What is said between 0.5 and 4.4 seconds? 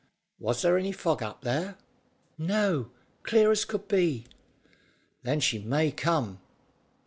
there any fog up there?" "No; clear as could be."